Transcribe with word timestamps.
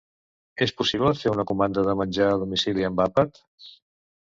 És 0.65 0.71
possible 0.79 1.11
fer 1.19 1.33
una 1.33 1.45
comanda 1.51 1.85
de 1.89 1.95
menjar 2.01 2.31
a 2.31 2.41
domicili 2.47 2.91
amb 2.91 3.07
Appat? 3.09 3.41